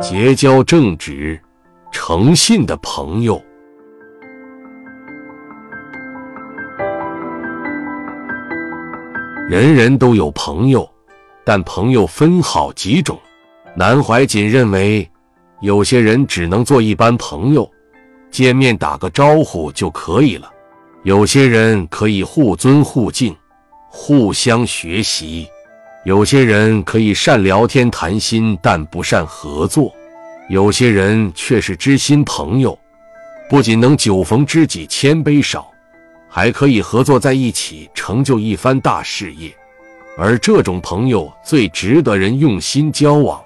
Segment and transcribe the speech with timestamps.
[0.00, 1.38] 结交正直、
[1.92, 3.40] 诚信的朋友。
[9.46, 10.88] 人人都有朋友，
[11.44, 13.18] 但朋友分好几种。
[13.76, 15.06] 南怀瑾认为，
[15.60, 17.70] 有些人只能做一般朋友，
[18.30, 20.48] 见面打个招呼就可以了；
[21.02, 23.36] 有些人可以互尊互敬，
[23.90, 25.46] 互相学习；
[26.04, 29.92] 有些人可以善聊天谈心，但不善合作；
[30.50, 32.76] 有些人却是知心朋友，
[33.48, 35.70] 不仅能酒逢知己千杯少。
[36.28, 39.52] 还可以合作在一起，成就一番大事业，
[40.18, 43.40] 而这种朋友最值得人用心交往。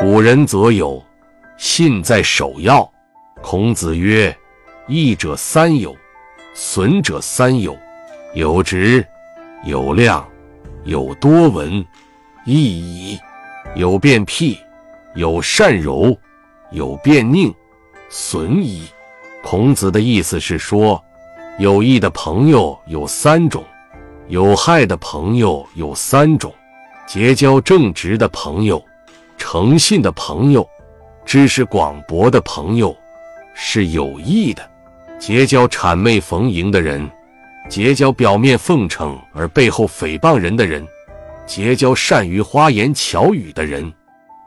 [0.00, 1.00] 古人则有
[1.56, 2.88] “信在首要”。
[3.40, 4.36] 孔子曰
[4.88, 5.94] ：“益者三友，
[6.52, 7.78] 损者三友。
[8.34, 9.06] 有直，
[9.64, 10.28] 有量，
[10.82, 11.84] 有多闻，
[12.50, 13.18] 益矣；
[13.76, 14.58] 有辩辟，
[15.14, 16.16] 有善柔，
[16.72, 17.54] 有辩佞。”
[18.10, 18.82] 损矣。
[19.42, 21.02] 孔子的意思是说，
[21.60, 23.64] 有益的朋友有三种，
[24.26, 26.52] 有害的朋友有三种。
[27.06, 28.84] 结交正直的朋友、
[29.38, 30.68] 诚信的朋友、
[31.24, 32.96] 知识广博的朋友
[33.54, 34.62] 是有益的；
[35.18, 37.08] 结交谄媚逢迎的人，
[37.68, 40.86] 结交表面奉承而背后诽谤人的人，
[41.46, 43.92] 结交善于花言巧语的人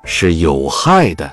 [0.03, 1.31] 是有害的。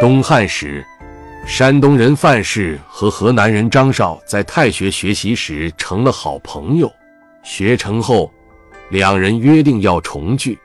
[0.00, 0.84] 东汉时，
[1.46, 6.92] 山东人范氏和河南人张绍在太学学习时成了好朋友。
[7.42, 8.32] 学成后，
[8.90, 10.58] 两人约定要重聚，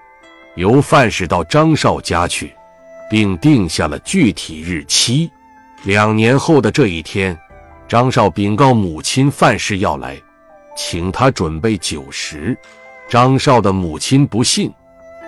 [0.56, 2.54] 由范氏到张绍家去，
[3.10, 5.30] 并定下了具体日期。
[5.84, 7.38] 两年后的这一天，
[7.88, 10.18] 张绍禀告母亲范氏要来，
[10.82, 12.58] 请他准备酒食。
[13.10, 14.72] 张绍的母亲不信，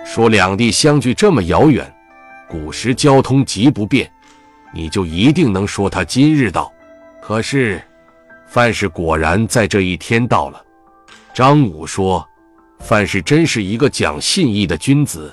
[0.02, 1.94] 说两地相距这么遥远。
[2.48, 4.10] 古时交通极不便，
[4.72, 6.72] 你就一定能说他今日到。
[7.20, 7.82] 可是，
[8.46, 10.64] 范氏果然在这一天到了。
[11.34, 12.26] 张武说
[12.80, 15.30] ：“范氏真是一个讲信义的君子，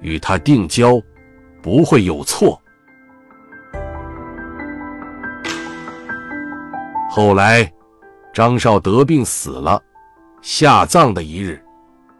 [0.00, 0.98] 与他定交
[1.60, 2.58] 不会有错。”
[7.10, 7.70] 后来，
[8.40, 9.78] 张绍得病死了，
[10.40, 11.62] 下葬的一日，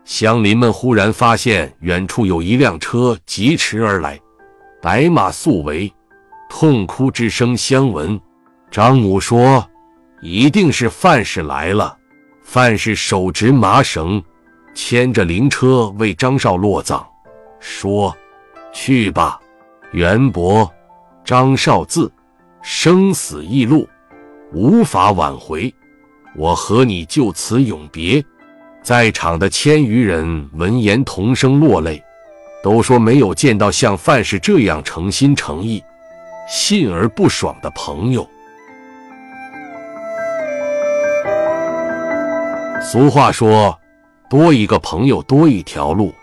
[0.04, 4.20] 乡邻们忽然发现远处有一辆车疾驰而来。
[4.82, 5.90] 白马素围，
[6.50, 8.20] 痛哭之声相闻。
[8.70, 9.66] 张母说
[10.20, 11.96] ：“一定是范氏来了。”
[12.44, 14.22] 范氏手执麻绳，
[14.74, 17.02] 牵着灵车为张绍落葬，
[17.60, 18.14] 说
[18.74, 19.40] ：“去吧，
[19.92, 20.70] 元伯，
[21.24, 22.12] 张绍字，
[22.60, 23.88] 生死易路，
[24.52, 25.74] 无法挽回。
[26.34, 28.24] 我和你就此永别。”
[28.82, 32.02] 在场的千余人闻言，同声落泪。
[32.62, 35.82] 都说没有见到像范氏这样诚心诚意、
[36.46, 38.28] 信而不爽的朋友。
[42.82, 43.78] 俗话说
[44.28, 46.14] ：“多一个朋友多一条路。”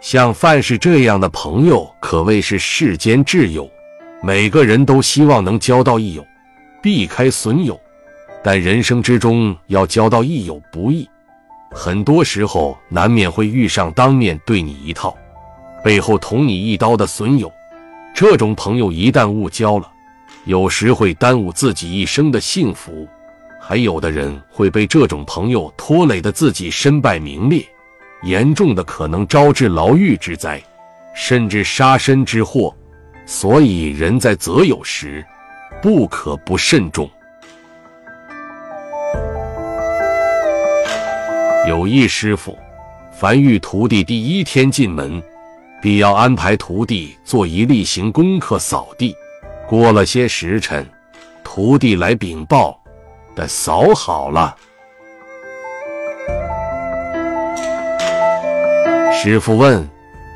[0.00, 3.70] 像范氏这样的朋友可谓是世间挚友。
[4.22, 6.24] 每个人都希望能交到益友，
[6.82, 7.78] 避开损友。
[8.42, 11.08] 但人生之中要交到益友不易，
[11.70, 15.16] 很多时候难免会遇上当面对你一套。
[15.84, 17.50] 背后捅你一刀的损友，
[18.14, 19.90] 这种朋友一旦误交了，
[20.44, 23.06] 有时会耽误自己一生的幸福；
[23.60, 27.64] 还有的人会被这种朋友拖累的自己身败名裂，
[28.22, 30.62] 严重的可能招致牢狱之灾，
[31.14, 32.74] 甚至杀身之祸。
[33.24, 35.24] 所以，人在择友时，
[35.80, 37.08] 不可不慎重。
[41.68, 42.58] 有一师傅，
[43.12, 45.22] 凡遇徒弟第一天进门。
[45.80, 49.14] 必要安排徒弟做一例行功课扫地。
[49.68, 50.84] 过了些时辰，
[51.44, 52.80] 徒弟来禀报，
[53.34, 54.56] 的扫好了。
[59.12, 59.88] 师傅问：“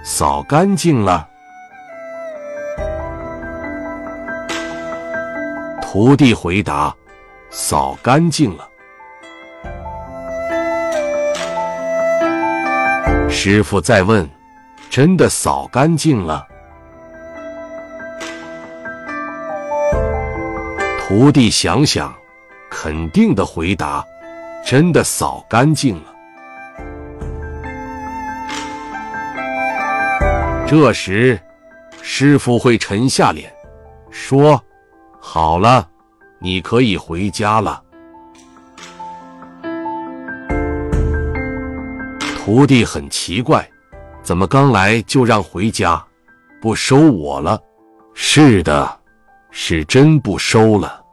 [0.04, 1.28] 扫干净了？”
[5.82, 6.94] 徒弟回答
[7.50, 8.68] ：“扫干净了。”
[13.48, 14.28] 师傅再问。
[14.90, 16.44] 真的扫干净了。
[20.98, 22.12] 徒弟想想，
[22.68, 24.04] 肯定的回答
[24.66, 26.12] ：“真的扫干净了。”
[30.66, 31.40] 这时，
[32.02, 33.48] 师傅会沉下脸，
[34.10, 34.60] 说
[35.22, 35.88] ：“好了，
[36.40, 37.80] 你可以回家了。”
[42.46, 43.68] 徒弟很奇怪，
[44.22, 46.00] 怎么刚来就让回家，
[46.62, 47.60] 不收我了？
[48.14, 49.00] 是的，
[49.50, 51.04] 是真不收了。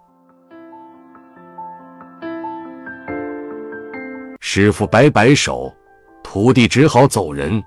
[4.42, 5.74] 师傅摆摆手，
[6.22, 7.64] 徒弟只好走人。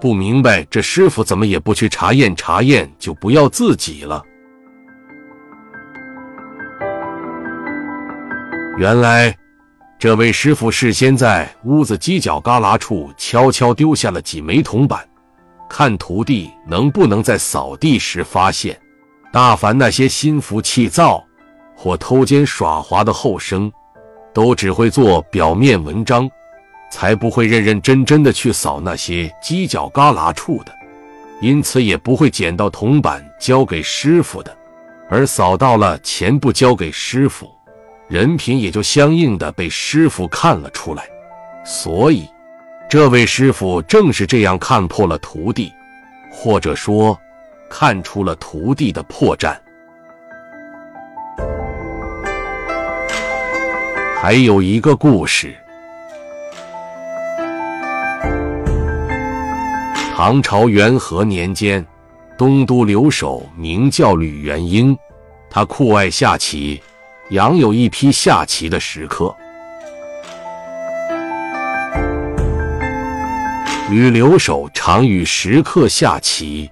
[0.00, 4.20] 不明白这师傅怎么也不去查验查验，就不要自己了。
[8.76, 9.32] 原来，
[9.98, 15.02] 这位师傅事先在屋子犄角旮旯处悄悄丢下了几枚铜板，
[15.70, 18.78] 看徒弟能不能在扫地时发现。
[19.32, 21.24] 大凡那些心浮气躁
[21.74, 23.72] 或偷奸耍滑的后生，
[24.34, 26.28] 都只会做表面文章。
[26.88, 30.72] 才不会认认真真的去扫那些犄角旮旯处的，
[31.40, 34.56] 因此也不会捡到铜板交给师傅的，
[35.10, 37.50] 而扫到了钱不交给师傅，
[38.08, 41.04] 人品也就相应的被师傅看了出来。
[41.64, 42.28] 所以，
[42.88, 45.72] 这位师傅正是这样看破了徒弟，
[46.30, 47.18] 或者说，
[47.68, 49.56] 看出了徒弟的破绽。
[54.20, 55.54] 还有一个故事。
[60.14, 61.84] 唐朝元和年间，
[62.38, 64.96] 东都留守名叫吕元英，
[65.50, 66.80] 他酷爱下棋，
[67.30, 69.34] 养有一批下棋的食客。
[73.90, 76.70] 吕留守常与食客下棋，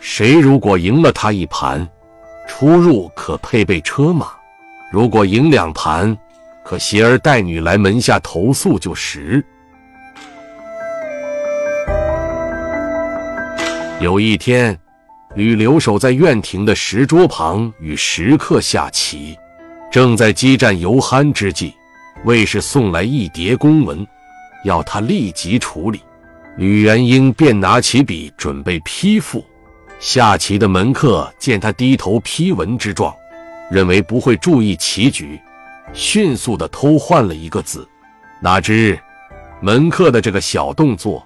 [0.00, 1.86] 谁如果赢了他一盘，
[2.46, 4.26] 出入可配备车马；
[4.92, 6.14] 如果赢两盘，
[6.62, 9.42] 可携儿带女来门下投宿就食。
[14.00, 14.78] 有一天，
[15.34, 19.38] 吕留守在院庭的石桌旁与食客下棋，
[19.94, 21.72] 正在激战犹酣之际，
[22.24, 24.04] 卫士送来一叠公文，
[24.64, 26.02] 要他立即处理。
[26.56, 29.46] 吕元英便拿起笔准备批复。
[30.00, 33.14] 下棋的门客见他低头批文之状，
[33.70, 35.40] 认为不会注意棋局，
[35.92, 37.88] 迅速的偷换了一个字。
[38.40, 38.98] 哪知
[39.60, 41.24] 门客的这个小动作。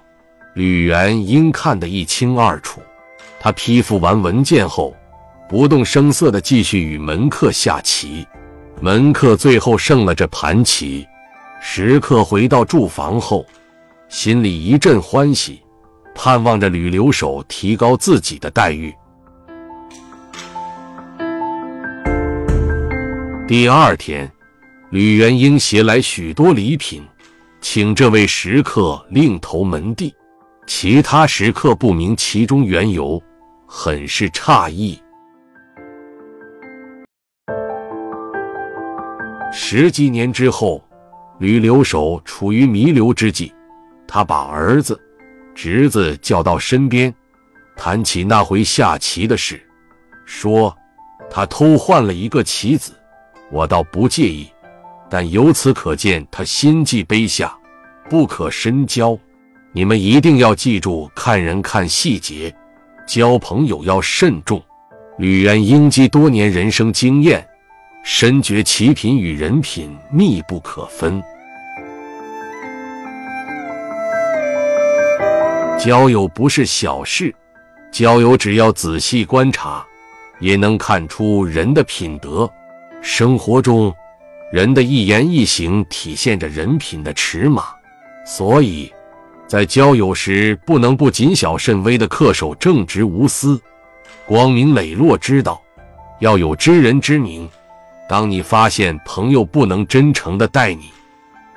[0.53, 2.79] 吕元英看得一清二楚，
[3.39, 4.95] 他批复完文件后，
[5.49, 8.27] 不动声色地继续与门客下棋。
[8.81, 11.05] 门客最后胜了这盘棋。
[11.61, 13.45] 食客回到住房后，
[14.07, 15.61] 心里一阵欢喜，
[16.15, 18.93] 盼望着吕留守提高自己的待遇。
[23.45, 24.31] 第二天，
[24.91, 27.03] 吕元英携来许多礼品，
[27.59, 30.13] 请这位食客另投门第。
[30.65, 33.21] 其他食客不明其中缘由，
[33.67, 34.97] 很是诧异。
[39.51, 40.83] 十几年之后，
[41.39, 43.51] 吕留守处于弥留之际，
[44.07, 44.99] 他把儿子、
[45.55, 47.13] 侄子叫到身边，
[47.75, 49.59] 谈起那回下棋的事，
[50.25, 50.75] 说
[51.29, 52.93] 他偷换了一个棋子，
[53.51, 54.47] 我倒不介意，
[55.09, 57.57] 但由此可见他心计卑下，
[58.07, 59.17] 不可深交。
[59.71, 62.55] 你们一定要记住，看人看细节，
[63.07, 64.61] 交朋友要慎重。
[65.17, 67.45] 吕元英积多年人生经验，
[68.11, 71.21] 深觉其品与人品密不可分。
[75.77, 77.33] 交友不是小事，
[77.91, 79.85] 交友只要仔细观察，
[80.39, 82.51] 也能看出人的品德。
[82.99, 83.93] 生活中，
[84.51, 87.65] 人的一言一行体现着人品的尺码，
[88.25, 88.91] 所以。
[89.47, 93.61] 在交友时，不能不谨小慎微的恪守正直无私、
[94.25, 95.61] 光明磊落之道，
[96.17, 97.47] 要有知人之明。
[98.09, 100.91] 当你发现朋友不能真诚的待你，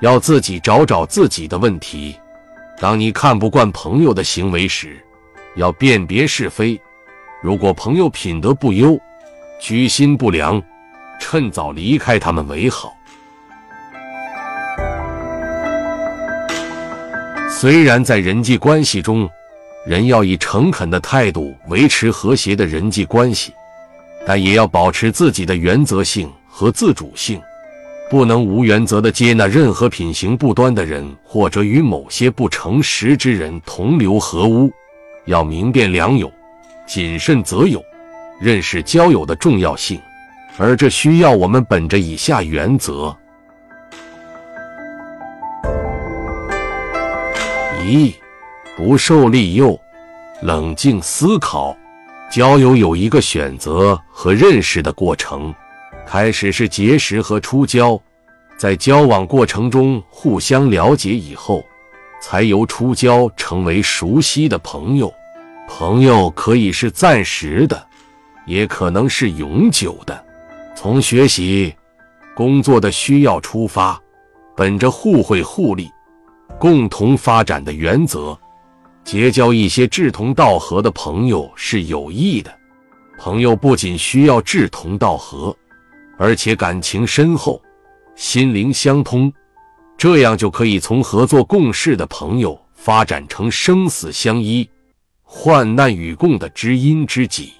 [0.01, 2.15] 要自己找找自己的问题。
[2.79, 5.03] 当你看不惯朋友的行为时，
[5.55, 6.79] 要辨别是非。
[7.41, 8.95] 如果朋友品德不优、
[9.59, 10.61] 居心不良，
[11.19, 12.95] 趁早离开他们为好。
[17.49, 19.27] 虽然在人际关系中，
[19.87, 23.51] 人要以诚恳的态度维持和谐的人际关系，
[24.23, 27.41] 但也要保持自己的原则性和自主性，
[28.11, 34.71] 不能无原则的接纳任何品行不端的人，或者与某些不诚实之人同流合污。
[35.25, 36.31] 要明辨良友，
[36.85, 37.83] 谨慎择友，
[38.39, 39.99] 认识交友的重要性，
[40.59, 43.17] 而这需要我们本着以下原则。
[47.83, 48.13] 一，
[48.77, 49.77] 不受利诱，
[50.43, 51.75] 冷静思考。
[52.31, 55.53] 交友有一个选择和认识的过程，
[56.05, 57.99] 开始是结识和初交，
[58.57, 61.63] 在交往过程中互相了解以后，
[62.21, 65.11] 才由初交成为熟悉的朋友。
[65.67, 67.87] 朋友可以是暂时的，
[68.45, 70.23] 也可能是永久的。
[70.75, 71.73] 从学习、
[72.35, 73.99] 工作的需要出发，
[74.55, 75.89] 本着互惠互利、
[76.59, 78.37] 共同发展的原则，
[79.03, 82.53] 结交一些志同道合的朋友是有益的。
[83.17, 85.55] 朋友不仅需要志同道合，
[86.17, 87.61] 而且感情深厚、
[88.15, 89.31] 心灵相通，
[89.97, 94.67] 这样就可以从合作共事的朋友发展成生死相依、
[95.23, 97.53] 患难与共的知音知己。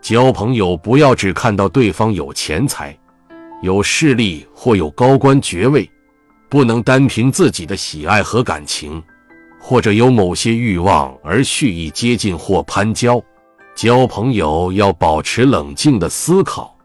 [0.00, 2.96] 交朋友不要只看到对方有钱财、
[3.62, 5.90] 有势力或有高官爵位，
[6.48, 9.02] 不能单凭自己的喜爱和感情，
[9.60, 13.20] 或者有某些欲望而蓄意接近或攀交。
[13.74, 16.77] 交朋友要保持冷静的思考，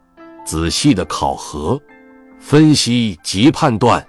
[0.44, 1.80] 仔细的考核、
[2.38, 4.04] 分析及判断，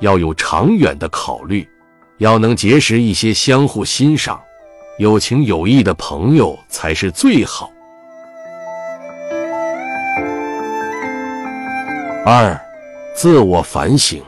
[0.00, 1.68] 要有长远的考虑，
[2.18, 4.40] 要能结识一些相互欣赏、
[4.98, 7.70] 有情有义的朋友才是最好。
[12.24, 12.60] 二、
[13.14, 14.20] 自我反省，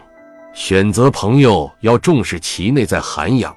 [0.55, 3.53] 选择朋友要重视其内在涵养，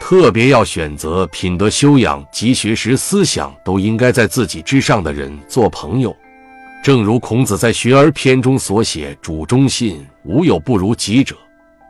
[0.00, 6.16] 特别要选择品德修养及学识思想都应该在自己之上的人做朋友。
[6.86, 11.34] 正如孔子在《学而篇》中所写：“主忠信，无有不如己者。”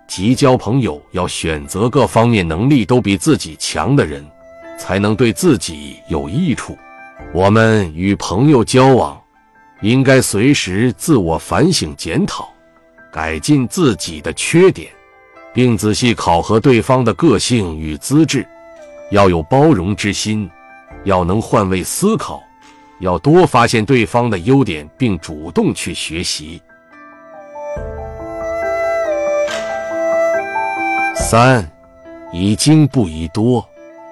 [0.09, 4.25] 即交朋友要选择各方面能力都比自己强的人，
[4.79, 6.79] 才能对自己有益处。
[7.35, 9.21] 我们与朋友交往。
[9.83, 12.49] 应该随时自我反省检讨，
[13.12, 14.91] 改进自己的缺点，
[15.53, 18.49] 并仔细考核对方的个性与资质。
[19.11, 20.50] 要有包容之心，
[21.05, 22.43] 要能换位思考，
[23.00, 26.61] 要多发现对方的优点，并主动去学习。
[31.15, 31.71] 三，
[32.33, 33.67] 宜精不宜多，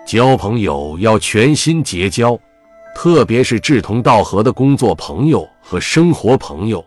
[0.07, 2.39] 交朋友要全心结交。
[2.95, 6.85] 特别是志同道合的工作朋友和生活朋友，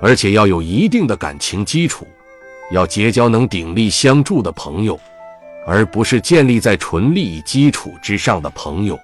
[0.00, 2.06] 而且要有一定的感情基础，
[2.70, 4.98] 要结交能鼎力相助的朋友，
[5.66, 8.98] 而不是建立在纯利益基础之上的朋友。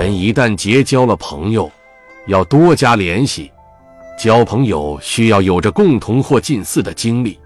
[0.00, 1.70] 人一旦结交了朋友，
[2.26, 3.52] 要多加联系。
[4.18, 7.38] 交朋友需要有着共同或近似的经历，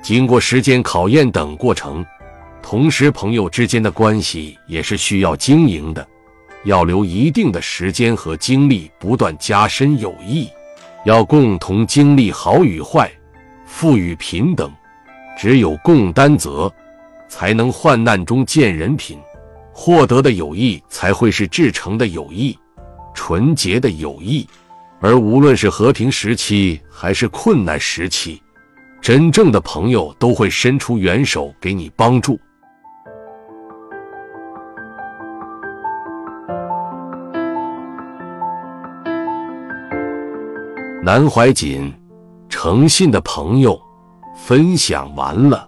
[0.00, 2.06] 经过时间考验等过程。
[2.62, 6.06] 同时，朋友之间的关系也是需要经营的，
[6.62, 10.48] 要留一定的时间和精力，不断加深友谊，
[11.04, 13.10] 要共同经历好与坏，
[13.66, 14.70] 富与平等，
[15.36, 16.72] 只有共担责，
[17.28, 19.18] 才能患难中见人品，
[19.80, 22.58] 获得的友谊才会是至诚的友谊，
[23.14, 24.44] 纯洁的友谊。
[25.00, 28.42] 而无论是和平时期还是困难时期，
[29.00, 32.36] 真正的朋友都会伸出援手给你帮助。
[41.04, 41.94] 南怀瑾，
[42.48, 43.80] 诚信的朋友，
[44.36, 45.67] 分享完了。